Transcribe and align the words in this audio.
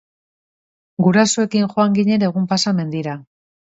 Gurasoekin 1.07 1.67
joan 1.73 1.93
ginen 1.99 2.25
egun 2.31 2.49
pasa 2.55 2.77
mendira. 2.81 3.15